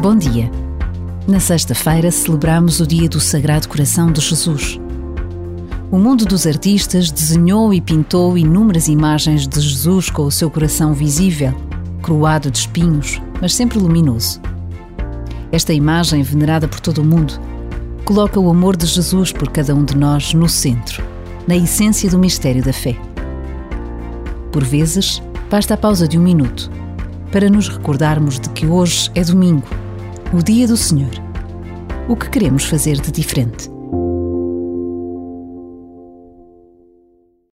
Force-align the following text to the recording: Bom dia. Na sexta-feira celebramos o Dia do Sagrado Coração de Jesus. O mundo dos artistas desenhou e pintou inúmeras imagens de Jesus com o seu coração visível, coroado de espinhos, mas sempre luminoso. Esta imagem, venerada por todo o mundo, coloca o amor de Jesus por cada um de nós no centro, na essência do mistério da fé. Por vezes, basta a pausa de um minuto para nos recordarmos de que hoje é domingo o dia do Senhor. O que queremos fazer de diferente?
Bom 0.00 0.14
dia. 0.14 0.48
Na 1.26 1.40
sexta-feira 1.40 2.12
celebramos 2.12 2.78
o 2.78 2.86
Dia 2.86 3.08
do 3.08 3.18
Sagrado 3.18 3.68
Coração 3.68 4.12
de 4.12 4.20
Jesus. 4.20 4.78
O 5.90 5.98
mundo 5.98 6.24
dos 6.24 6.46
artistas 6.46 7.10
desenhou 7.10 7.74
e 7.74 7.80
pintou 7.80 8.38
inúmeras 8.38 8.86
imagens 8.86 9.48
de 9.48 9.60
Jesus 9.60 10.08
com 10.08 10.22
o 10.22 10.30
seu 10.30 10.48
coração 10.48 10.94
visível, 10.94 11.52
coroado 12.00 12.48
de 12.48 12.58
espinhos, 12.58 13.20
mas 13.42 13.56
sempre 13.56 13.76
luminoso. 13.76 14.40
Esta 15.50 15.72
imagem, 15.72 16.22
venerada 16.22 16.68
por 16.68 16.78
todo 16.78 16.98
o 16.98 17.04
mundo, 17.04 17.34
coloca 18.04 18.38
o 18.38 18.48
amor 18.48 18.76
de 18.76 18.86
Jesus 18.86 19.32
por 19.32 19.50
cada 19.50 19.74
um 19.74 19.84
de 19.84 19.96
nós 19.96 20.32
no 20.32 20.48
centro, 20.48 21.04
na 21.44 21.56
essência 21.56 22.08
do 22.08 22.20
mistério 22.20 22.62
da 22.62 22.72
fé. 22.72 22.96
Por 24.52 24.62
vezes, 24.62 25.20
basta 25.50 25.74
a 25.74 25.76
pausa 25.76 26.06
de 26.06 26.16
um 26.16 26.22
minuto 26.22 26.70
para 27.32 27.50
nos 27.50 27.68
recordarmos 27.68 28.38
de 28.38 28.48
que 28.50 28.64
hoje 28.64 29.10
é 29.16 29.24
domingo 29.24 29.66
o 30.32 30.42
dia 30.42 30.66
do 30.66 30.76
Senhor. 30.76 31.12
O 32.06 32.14
que 32.14 32.28
queremos 32.28 32.64
fazer 32.64 33.00
de 33.00 33.10
diferente? 33.10 33.70